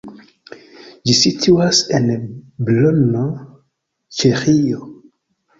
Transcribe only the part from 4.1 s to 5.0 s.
Ĉeĥio.